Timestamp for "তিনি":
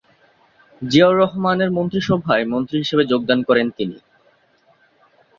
3.77-3.97